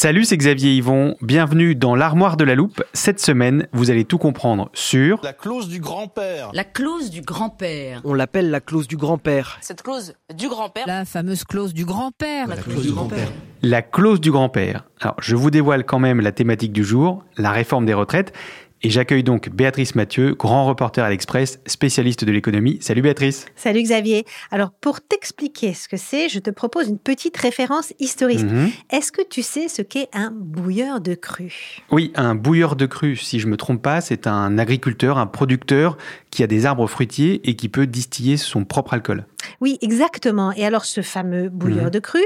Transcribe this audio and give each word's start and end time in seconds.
Salut, 0.00 0.24
c'est 0.24 0.36
Xavier 0.36 0.74
Yvon. 0.74 1.16
Bienvenue 1.22 1.74
dans 1.74 1.96
l'armoire 1.96 2.36
de 2.36 2.44
la 2.44 2.54
loupe. 2.54 2.84
Cette 2.92 3.18
semaine, 3.18 3.66
vous 3.72 3.90
allez 3.90 4.04
tout 4.04 4.16
comprendre 4.16 4.70
sur 4.72 5.20
La 5.24 5.32
clause 5.32 5.66
du 5.66 5.80
grand-père. 5.80 6.50
La 6.54 6.62
clause 6.62 7.10
du 7.10 7.20
grand-père. 7.20 8.00
On 8.04 8.14
l'appelle 8.14 8.48
la 8.52 8.60
clause 8.60 8.86
du 8.86 8.96
grand-père. 8.96 9.58
Cette 9.60 9.82
clause 9.82 10.14
du 10.32 10.48
grand-père. 10.48 10.84
La 10.86 11.04
fameuse 11.04 11.42
clause 11.42 11.74
du 11.74 11.84
grand-père. 11.84 12.46
La 12.46 12.56
clause 12.58 12.86
du 12.86 12.92
grand-père. 12.92 13.28
la 13.62 13.82
clause 13.82 14.20
du 14.20 14.30
grand-père. 14.30 14.84
Alors, 15.00 15.16
je 15.20 15.34
vous 15.34 15.50
dévoile 15.50 15.84
quand 15.84 15.98
même 15.98 16.20
la 16.20 16.30
thématique 16.30 16.72
du 16.72 16.84
jour, 16.84 17.24
la 17.36 17.50
réforme 17.50 17.84
des 17.84 17.94
retraites. 17.94 18.32
Et 18.82 18.90
j'accueille 18.90 19.24
donc 19.24 19.48
Béatrice 19.50 19.96
Mathieu, 19.96 20.34
grand 20.34 20.64
reporter 20.64 21.04
à 21.04 21.10
l'Express, 21.10 21.58
spécialiste 21.66 22.24
de 22.24 22.30
l'économie. 22.30 22.78
Salut 22.80 23.02
Béatrice. 23.02 23.46
Salut 23.56 23.82
Xavier. 23.82 24.24
Alors 24.52 24.70
pour 24.70 25.00
t'expliquer 25.00 25.74
ce 25.74 25.88
que 25.88 25.96
c'est, 25.96 26.28
je 26.28 26.38
te 26.38 26.50
propose 26.50 26.88
une 26.88 26.98
petite 26.98 27.36
référence 27.36 27.92
historique. 27.98 28.44
Mhm. 28.44 28.70
Est-ce 28.90 29.10
que 29.10 29.22
tu 29.28 29.42
sais 29.42 29.66
ce 29.66 29.82
qu'est 29.82 30.08
un 30.12 30.30
bouilleur 30.32 31.00
de 31.00 31.14
cru? 31.14 31.82
Oui, 31.90 32.12
un 32.14 32.36
bouilleur 32.36 32.76
de 32.76 32.86
cru, 32.86 33.16
si 33.16 33.40
je 33.40 33.48
me 33.48 33.56
trompe 33.56 33.82
pas, 33.82 34.00
c'est 34.00 34.28
un 34.28 34.58
agriculteur, 34.58 35.18
un 35.18 35.26
producteur 35.26 35.96
qui 36.30 36.44
a 36.44 36.46
des 36.46 36.64
arbres 36.64 36.86
fruitiers 36.86 37.40
et 37.48 37.56
qui 37.56 37.68
peut 37.68 37.86
distiller 37.86 38.36
son 38.36 38.64
propre 38.64 38.94
alcool. 38.94 39.26
Oui, 39.60 39.78
exactement. 39.82 40.52
Et 40.52 40.64
alors 40.64 40.84
ce 40.84 41.00
fameux 41.02 41.48
bouilleur 41.48 41.86
Mhm. 41.86 41.90
de 41.90 41.98
cru, 41.98 42.20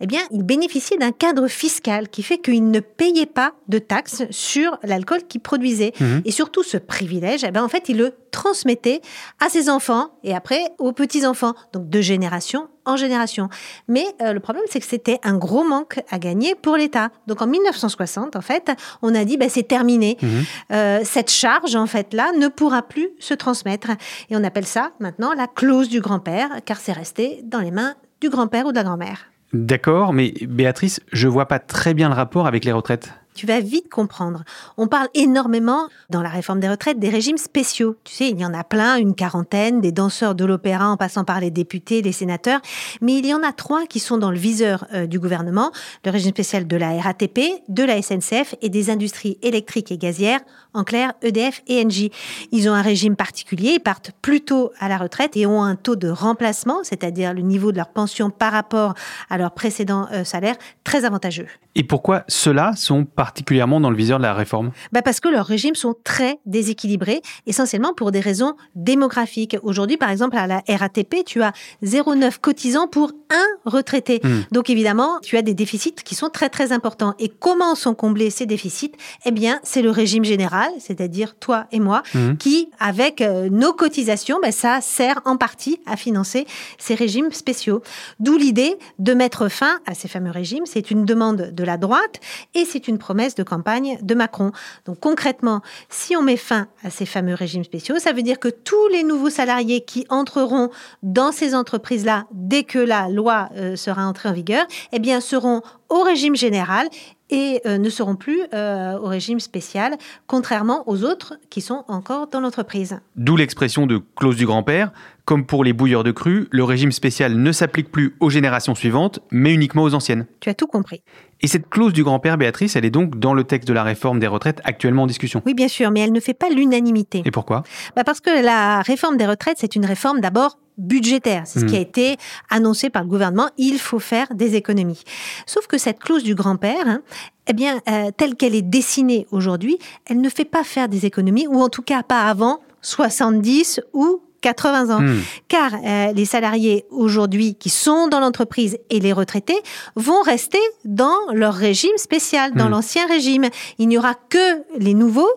eh 0.00 0.06
bien, 0.06 0.20
il 0.30 0.42
bénéficiait 0.42 0.98
d'un 0.98 1.12
cadre 1.12 1.48
fiscal 1.48 2.08
qui 2.08 2.22
fait 2.22 2.38
qu'il 2.38 2.70
ne 2.70 2.80
payait 2.80 3.26
pas 3.26 3.54
de 3.68 3.78
taxes 3.78 4.24
sur 4.30 4.78
l'alcool 4.82 5.22
qu'il 5.28 5.40
produisait. 5.40 5.92
Mhm. 6.00 6.22
Et 6.24 6.30
surtout 6.30 6.62
ce 6.62 6.76
privilège, 6.76 7.44
eh 7.44 7.50
ben, 7.50 7.62
en 7.64 7.68
fait, 7.68 7.88
il 7.88 7.96
le 7.98 8.12
transmettait 8.30 9.00
à 9.40 9.48
ses 9.48 9.70
enfants 9.70 10.10
et 10.24 10.34
après 10.34 10.62
aux 10.78 10.92
petits-enfants, 10.92 11.54
donc 11.72 11.88
de 11.88 12.00
génération 12.00 12.68
en 12.84 12.96
génération. 12.96 13.48
Mais 13.88 14.04
euh, 14.22 14.32
le 14.32 14.40
problème, 14.40 14.64
c'est 14.68 14.80
que 14.80 14.86
c'était 14.86 15.18
un 15.22 15.36
gros 15.36 15.64
manque 15.64 16.00
à 16.10 16.18
gagner 16.18 16.54
pour 16.54 16.76
l'État. 16.76 17.10
Donc 17.26 17.42
en 17.42 17.46
1960, 17.46 18.36
en 18.36 18.40
fait, 18.40 18.70
on 19.02 19.14
a 19.14 19.24
dit, 19.24 19.36
ben, 19.36 19.48
c'est 19.48 19.66
terminé. 19.66 20.16
Mhm. 20.22 20.44
Euh, 20.72 21.00
cette 21.04 21.30
charge, 21.30 21.76
en 21.76 21.86
fait, 21.86 22.14
là, 22.14 22.32
ne 22.38 22.48
pourra 22.48 22.82
plus 22.82 23.10
se 23.18 23.34
transmettre. 23.34 23.90
Et 24.30 24.36
on 24.36 24.44
appelle 24.44 24.66
ça 24.66 24.92
maintenant 25.00 25.32
la 25.34 25.46
clause 25.46 25.88
du 25.88 26.00
grand-père, 26.00 26.48
car 26.64 26.78
c'est 26.78 26.92
resté 26.92 27.40
dans 27.44 27.60
les 27.60 27.70
mains 27.70 27.94
du 28.20 28.28
grand-père 28.28 28.66
ou 28.66 28.70
de 28.70 28.76
la 28.76 28.84
grand-mère. 28.84 29.26
D'accord, 29.52 30.12
mais 30.12 30.34
Béatrice, 30.42 31.00
je 31.12 31.28
vois 31.28 31.46
pas 31.46 31.60
très 31.60 31.94
bien 31.94 32.08
le 32.08 32.14
rapport 32.14 32.46
avec 32.46 32.64
les 32.64 32.72
retraites. 32.72 33.12
Tu 33.34 33.46
vas 33.46 33.58
vite 33.58 33.90
comprendre. 33.90 34.44
On 34.76 34.86
parle 34.86 35.08
énormément 35.12 35.88
dans 36.08 36.22
la 36.22 36.28
réforme 36.28 36.60
des 36.60 36.68
retraites 36.68 37.00
des 37.00 37.08
régimes 37.08 37.36
spéciaux. 37.36 37.96
Tu 38.04 38.14
sais, 38.14 38.28
il 38.28 38.38
y 38.38 38.44
en 38.44 38.54
a 38.54 38.62
plein, 38.62 38.96
une 38.96 39.16
quarantaine, 39.16 39.80
des 39.80 39.90
danseurs 39.90 40.36
de 40.36 40.44
l'opéra 40.44 40.88
en 40.88 40.96
passant 40.96 41.24
par 41.24 41.40
les 41.40 41.50
députés, 41.50 42.00
les 42.00 42.12
sénateurs. 42.12 42.60
Mais 43.00 43.14
il 43.14 43.26
y 43.26 43.34
en 43.34 43.42
a 43.42 43.52
trois 43.52 43.86
qui 43.86 43.98
sont 43.98 44.18
dans 44.18 44.30
le 44.30 44.38
viseur 44.38 44.86
euh, 44.94 45.06
du 45.06 45.18
gouvernement. 45.18 45.72
Le 46.04 46.12
régime 46.12 46.30
spécial 46.30 46.68
de 46.68 46.76
la 46.76 47.00
RATP, 47.00 47.40
de 47.68 47.82
la 47.82 48.00
SNCF 48.00 48.54
et 48.62 48.68
des 48.68 48.90
industries 48.90 49.36
électriques 49.42 49.90
et 49.90 49.98
gazières, 49.98 50.40
en 50.72 50.84
clair 50.84 51.12
EDF 51.22 51.62
et 51.66 51.84
Engie. 51.84 52.12
Ils 52.52 52.68
ont 52.68 52.74
un 52.74 52.82
régime 52.82 53.16
particulier, 53.16 53.74
ils 53.74 53.80
partent 53.80 54.12
plus 54.22 54.42
tôt 54.42 54.70
à 54.78 54.88
la 54.88 54.96
retraite 54.96 55.36
et 55.36 55.46
ont 55.46 55.62
un 55.62 55.74
taux 55.74 55.96
de 55.96 56.08
remplacement, 56.08 56.84
c'est-à-dire 56.84 57.34
le 57.34 57.42
niveau 57.42 57.72
de 57.72 57.78
leur 57.78 57.88
pension 57.88 58.30
par 58.30 58.52
rapport 58.52 58.94
à 59.28 59.38
leur 59.38 59.52
précédent 59.52 60.06
euh, 60.12 60.22
salaire, 60.22 60.56
très 60.84 61.04
avantageux. 61.04 61.48
Et 61.76 61.82
pourquoi 61.82 62.24
ceux-là 62.28 62.72
sont 62.76 63.04
particulièrement 63.04 63.80
dans 63.80 63.90
le 63.90 63.96
viseur 63.96 64.18
de 64.18 64.22
la 64.22 64.34
réforme? 64.34 64.70
Bah 64.92 65.02
parce 65.02 65.20
que 65.20 65.28
leurs 65.28 65.46
régimes 65.46 65.74
sont 65.74 65.94
très 66.04 66.38
déséquilibrés, 66.46 67.20
essentiellement 67.46 67.94
pour 67.94 68.12
des 68.12 68.20
raisons 68.20 68.54
démographiques. 68.74 69.56
Aujourd'hui, 69.62 69.96
par 69.96 70.10
exemple, 70.10 70.36
à 70.36 70.46
la 70.46 70.62
RATP, 70.68 71.24
tu 71.26 71.42
as 71.42 71.52
0,9 71.82 72.38
cotisants 72.40 72.86
pour 72.86 73.12
un 73.30 73.70
retraité. 73.70 74.20
Hmm. 74.22 74.42
Donc 74.52 74.70
évidemment, 74.70 75.18
tu 75.22 75.36
as 75.36 75.42
des 75.42 75.54
déficits 75.54 75.94
qui 76.04 76.14
sont 76.14 76.28
très 76.28 76.48
très 76.48 76.72
importants. 76.72 77.14
Et 77.18 77.28
comment 77.28 77.74
sont 77.74 77.94
comblés 77.94 78.30
ces 78.30 78.46
déficits? 78.46 78.92
Eh 79.24 79.32
bien, 79.32 79.58
c'est 79.62 79.82
le 79.82 79.90
régime 79.90 80.24
général, 80.24 80.68
c'est-à-dire 80.78 81.34
toi 81.38 81.66
et 81.72 81.80
moi, 81.80 82.02
Mhm. 82.14 82.36
qui, 82.36 82.68
avec 82.78 83.20
euh, 83.20 83.48
nos 83.50 83.72
cotisations, 83.72 84.38
ben, 84.40 84.52
ça 84.52 84.80
sert 84.80 85.20
en 85.24 85.36
partie 85.36 85.80
à 85.86 85.96
financer 85.96 86.46
ces 86.78 86.94
régimes 86.94 87.32
spéciaux. 87.32 87.82
D'où 88.20 88.36
l'idée 88.36 88.76
de 88.98 89.14
mettre 89.14 89.48
fin 89.48 89.80
à 89.86 89.94
ces 89.94 90.08
fameux 90.08 90.30
régimes. 90.30 90.64
C'est 90.66 90.90
une 90.90 91.04
demande 91.04 91.50
de 91.52 91.63
la 91.64 91.76
droite 91.76 92.20
et 92.54 92.64
c'est 92.64 92.88
une 92.88 92.98
promesse 92.98 93.34
de 93.34 93.42
campagne 93.42 93.98
de 94.02 94.14
Macron. 94.14 94.52
Donc 94.86 95.00
concrètement, 95.00 95.62
si 95.88 96.16
on 96.16 96.22
met 96.22 96.36
fin 96.36 96.68
à 96.82 96.90
ces 96.90 97.06
fameux 97.06 97.34
régimes 97.34 97.64
spéciaux, 97.64 97.98
ça 97.98 98.12
veut 98.12 98.22
dire 98.22 98.38
que 98.38 98.48
tous 98.48 98.88
les 98.88 99.02
nouveaux 99.02 99.30
salariés 99.30 99.80
qui 99.82 100.06
entreront 100.08 100.70
dans 101.02 101.32
ces 101.32 101.54
entreprises-là 101.54 102.26
dès 102.32 102.64
que 102.64 102.78
la 102.78 103.08
loi 103.08 103.48
euh, 103.56 103.76
sera 103.76 104.06
entrée 104.06 104.28
en 104.28 104.32
vigueur, 104.32 104.66
eh 104.92 104.98
bien 104.98 105.20
seront 105.20 105.62
au 105.88 106.02
régime 106.02 106.36
général 106.36 106.88
et 107.30 107.60
euh, 107.66 107.78
ne 107.78 107.88
seront 107.88 108.16
plus 108.16 108.40
euh, 108.52 108.98
au 108.98 109.06
régime 109.06 109.40
spécial, 109.40 109.96
contrairement 110.26 110.88
aux 110.88 111.04
autres 111.04 111.38
qui 111.50 111.60
sont 111.60 111.84
encore 111.88 112.26
dans 112.28 112.40
l'entreprise. 112.40 113.00
D'où 113.16 113.36
l'expression 113.36 113.86
de 113.86 114.00
clause 114.16 114.36
du 114.36 114.46
grand-père. 114.46 114.92
Comme 115.24 115.46
pour 115.46 115.64
les 115.64 115.72
bouilleurs 115.72 116.04
de 116.04 116.10
cru, 116.10 116.48
le 116.50 116.64
régime 116.64 116.92
spécial 116.92 117.34
ne 117.36 117.50
s'applique 117.50 117.90
plus 117.90 118.14
aux 118.20 118.28
générations 118.28 118.74
suivantes, 118.74 119.20
mais 119.30 119.54
uniquement 119.54 119.82
aux 119.82 119.94
anciennes. 119.94 120.26
Tu 120.40 120.50
as 120.50 120.54
tout 120.54 120.66
compris. 120.66 121.02
Et 121.40 121.46
cette 121.46 121.70
clause 121.70 121.94
du 121.94 122.04
grand-père, 122.04 122.36
Béatrice, 122.36 122.76
elle 122.76 122.84
est 122.84 122.90
donc 122.90 123.18
dans 123.18 123.32
le 123.32 123.44
texte 123.44 123.66
de 123.66 123.72
la 123.72 123.82
réforme 123.82 124.18
des 124.18 124.26
retraites 124.26 124.60
actuellement 124.64 125.04
en 125.04 125.06
discussion. 125.06 125.40
Oui, 125.46 125.54
bien 125.54 125.68
sûr, 125.68 125.90
mais 125.90 126.00
elle 126.00 126.12
ne 126.12 126.20
fait 126.20 126.34
pas 126.34 126.50
l'unanimité. 126.50 127.22
Et 127.24 127.30
pourquoi? 127.30 127.62
Bah 127.96 128.04
parce 128.04 128.20
que 128.20 128.44
la 128.44 128.82
réforme 128.82 129.16
des 129.16 129.26
retraites, 129.26 129.56
c'est 129.58 129.76
une 129.76 129.86
réforme 129.86 130.20
d'abord 130.20 130.58
budgétaire. 130.76 131.42
C'est 131.46 131.60
ce 131.60 131.64
qui 131.64 131.76
a 131.76 131.80
été 131.80 132.16
annoncé 132.50 132.90
par 132.90 133.02
le 133.02 133.08
gouvernement. 133.08 133.48
Il 133.56 133.78
faut 133.78 134.00
faire 134.00 134.26
des 134.34 134.56
économies. 134.56 135.04
Sauf 135.46 135.66
que 135.66 135.78
cette 135.78 136.00
clause 136.00 136.22
du 136.22 136.34
grand-père, 136.34 136.86
hein, 136.86 137.00
eh 137.46 137.54
bien, 137.54 137.80
euh, 137.88 138.10
telle 138.14 138.34
qu'elle 138.34 138.54
est 138.54 138.62
dessinée 138.62 139.26
aujourd'hui, 139.30 139.78
elle 140.06 140.20
ne 140.20 140.28
fait 140.28 140.44
pas 140.44 140.64
faire 140.64 140.88
des 140.88 141.06
économies, 141.06 141.46
ou 141.46 141.62
en 141.62 141.70
tout 141.70 141.82
cas 141.82 142.02
pas 142.02 142.22
avant 142.22 142.60
70 142.82 143.80
ou 143.94 144.20
80 144.44 144.90
ans. 144.94 145.00
Hmm. 145.00 145.22
Car 145.48 145.72
euh, 145.74 146.12
les 146.12 146.26
salariés 146.26 146.84
aujourd'hui 146.90 147.54
qui 147.54 147.70
sont 147.70 148.08
dans 148.08 148.20
l'entreprise 148.20 148.76
et 148.90 149.00
les 149.00 149.12
retraités 149.14 149.56
vont 149.96 150.20
rester 150.20 150.58
dans 150.84 151.16
leur 151.32 151.54
régime 151.54 151.96
spécial, 151.96 152.52
dans 152.52 152.66
Hmm. 152.66 152.72
l'ancien 152.72 153.06
régime. 153.06 153.46
Il 153.78 153.88
n'y 153.88 153.96
aura 153.96 154.14
que 154.14 154.62
les 154.78 154.92
nouveaux 154.92 155.30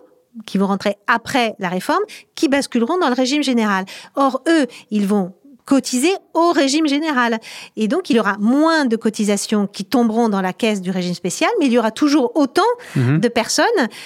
qui 0.45 0.57
vont 0.57 0.67
rentrer 0.67 0.97
après 1.07 1.55
la 1.57 1.69
réforme 1.69 2.03
qui 2.35 2.49
basculeront 2.49 2.97
dans 2.99 3.07
le 3.07 3.15
régime 3.15 3.43
général. 3.43 3.85
Or, 4.15 4.41
eux, 4.47 4.67
ils 4.91 5.07
vont 5.07 5.33
cotiser 5.67 6.13
au 6.33 6.51
régime 6.51 6.87
général. 6.87 7.39
Et 7.75 7.87
donc, 7.89 8.09
il 8.09 8.15
y 8.15 8.19
aura 8.19 8.37
moins 8.39 8.85
de 8.85 8.95
cotisations 8.95 9.67
qui 9.67 9.83
tomberont 9.83 10.29
dans 10.29 10.41
la 10.41 10.53
caisse 10.53 10.81
du 10.81 10.91
régime 10.91 11.13
spécial, 11.13 11.51
mais 11.59 11.65
il 11.67 11.73
y 11.73 11.77
aura 11.77 11.91
toujours 11.91 12.31
autant 12.35 12.71
Mhm. 12.95 13.19
de 13.19 13.27
personnes 13.27 13.65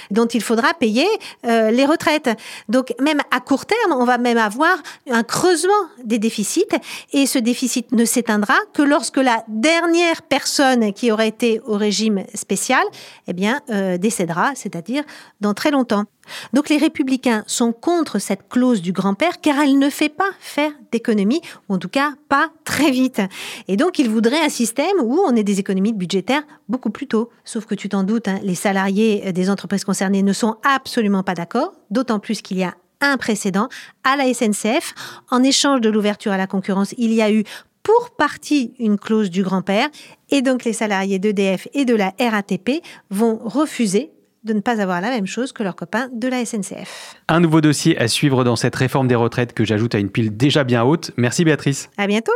dont 0.10 0.25
il 0.25 0.42
faudra 0.42 0.74
payer 0.74 1.06
euh, 1.46 1.69
les 1.72 1.86
retraites. 1.86 2.30
Donc, 2.68 2.94
même 3.00 3.19
à 3.30 3.40
court 3.40 3.66
terme, 3.68 3.92
on 3.94 4.06
va 4.06 4.18
même 4.18 4.40
avoir 4.40 4.75
un 5.10 5.24
creusement 5.24 5.84
des 6.04 6.18
déficits 6.18 6.66
et 7.13 7.25
ce 7.28 7.38
déficit 7.38 7.92
ne 7.92 8.06
s'éteindra 8.06 8.56
que 8.74 8.81
lorsque 8.81 9.18
la 9.18 9.44
dernière 9.48 10.24
personne 10.24 10.94
qui 10.94 11.12
aurait 11.12 11.28
été 11.28 11.62
au 11.68 11.78
régime 11.78 12.24
spécial, 12.34 12.84
eh 13.28 13.34
bien, 13.34 13.60
euh, 13.69 13.98
décédera, 14.00 14.54
c'est-à-dire 14.56 15.04
dans 15.42 15.54
très 15.54 15.69
longtemps. 15.69 16.06
Donc 16.54 16.69
les 16.69 16.78
républicains 16.78 17.44
sont 17.48 17.74
contre 17.74 18.19
cette 18.19 18.48
clause 18.48 18.81
du 18.81 18.92
grand-père 18.94 19.42
car 19.42 19.60
elle 19.60 19.78
ne 19.78 19.90
fait 19.90 20.10
pas 20.10 20.30
faire 20.40 20.72
d'économies, 20.92 21.42
ou 21.69 21.75
en 21.75 21.77
tout 21.77 21.89
cas 21.89 22.13
pas 22.30 22.50
très 22.63 22.92
vite. 22.92 23.21
Et 23.68 23.77
donc 23.77 24.00
ils 24.00 24.09
voudraient 24.09 24.44
un 24.44 24.50
système 24.50 24.95
où 25.01 25.19
on 25.25 25.36
ait 25.36 25.44
des 25.44 25.59
économies 25.59 25.94
budgétaires 25.94 26.44
beaucoup 26.69 26.89
plus 26.89 27.07
tôt. 27.07 27.30
Sauf 27.45 27.65
que 27.65 27.75
tu 27.75 27.89
t'en 27.89 28.03
doutes, 28.03 28.27
hein, 28.27 28.39
les 28.44 28.56
salariés 28.56 29.31
des 29.31 29.50
entreprises 29.50 29.83
concernées 29.83 30.24
ne 30.24 30.33
sont 30.33 30.57
absolument 30.63 31.24
pas 31.24 31.33
d'accord, 31.33 31.74
d'autant 31.89 32.19
plus 32.19 32.42
qu'il 32.42 32.57
y 32.57 32.63
a 32.63 32.75
un 33.01 33.18
précédent 33.18 33.68
à 34.03 34.15
la 34.15 34.31
SNCF. 34.33 34.94
En 35.30 35.44
échange 35.44 35.81
de 35.81 35.89
l'ouverture 35.89 36.31
à 36.31 36.38
la 36.38 36.48
concurrence, 36.48 36.94
il 36.98 37.13
y 37.13 37.21
a 37.21 37.31
eu 37.31 37.44
pour 37.83 38.12
partie 38.12 38.74
une 38.80 38.98
clause 38.98 39.30
du 39.30 39.44
grand-père 39.44 39.89
et 40.30 40.42
donc 40.42 40.63
les 40.63 40.74
salariés 40.74 41.19
d'EDF 41.19 41.68
et 41.74 41.86
de 41.86 41.95
la 41.95 42.13
RATP 42.19 42.83
vont 43.09 43.39
refuser 43.44 44.12
de 44.44 44.54
ne 44.54 44.60
pas 44.60 44.82
avoir 44.82 45.02
la 45.02 45.10
même 45.10 45.28
chose 45.28 45.52
que 45.52 45.64
leurs 45.64 45.76
copains 45.76 46.10
de 46.14 46.28
la 46.28 46.46
SNCF. 46.46 47.16
Un 47.28 47.40
nouveau 47.40 47.62
dossier 47.62 47.98
à 47.98 48.08
suivre 48.08 48.44
dans 48.44 48.56
cette 48.56 48.76
réforme 48.76 49.08
des 49.08 49.16
retraites 49.16 49.54
que 49.54 49.66
j'ajoute 49.66 49.96
à 49.96 50.00
une 50.00 50.10
pile 50.10 50.36
déjà 50.36 50.64
bien 50.64 50.84
haute. 50.84 51.12
Merci 51.18 51.46
Béatrice. 51.46 51.90
À 51.98 52.08
bientôt. 52.08 52.32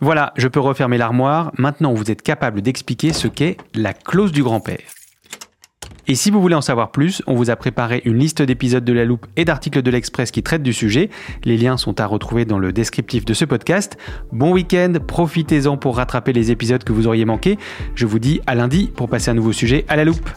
Voilà, 0.00 0.32
je 0.36 0.48
peux 0.48 0.60
refermer 0.60 0.98
l'armoire. 0.98 1.52
Maintenant, 1.58 1.92
vous 1.94 2.10
êtes 2.10 2.22
capable 2.22 2.62
d'expliquer 2.62 3.12
ce 3.12 3.28
qu'est 3.28 3.56
la 3.74 3.92
clause 3.92 4.32
du 4.32 4.42
grand-père. 4.42 4.80
Et 6.06 6.16
si 6.16 6.30
vous 6.32 6.40
voulez 6.40 6.56
en 6.56 6.60
savoir 6.60 6.90
plus, 6.90 7.22
on 7.28 7.34
vous 7.34 7.50
a 7.50 7.56
préparé 7.56 8.02
une 8.04 8.18
liste 8.18 8.42
d'épisodes 8.42 8.84
de 8.84 8.92
la 8.92 9.04
loupe 9.04 9.26
et 9.36 9.44
d'articles 9.44 9.80
de 9.80 9.90
l'Express 9.92 10.32
qui 10.32 10.42
traitent 10.42 10.62
du 10.62 10.72
sujet. 10.72 11.08
Les 11.44 11.56
liens 11.56 11.76
sont 11.76 12.00
à 12.00 12.06
retrouver 12.06 12.44
dans 12.44 12.58
le 12.58 12.72
descriptif 12.72 13.24
de 13.24 13.32
ce 13.32 13.44
podcast. 13.44 13.96
Bon 14.32 14.52
week-end, 14.52 14.94
profitez-en 15.06 15.76
pour 15.76 15.96
rattraper 15.96 16.32
les 16.32 16.50
épisodes 16.50 16.82
que 16.82 16.92
vous 16.92 17.06
auriez 17.06 17.26
manqués. 17.26 17.58
Je 17.94 18.06
vous 18.06 18.18
dis 18.18 18.40
à 18.48 18.56
lundi 18.56 18.90
pour 18.96 19.08
passer 19.08 19.30
un 19.30 19.34
nouveau 19.34 19.52
sujet 19.52 19.84
à 19.88 19.94
la 19.94 20.04
loupe. 20.04 20.28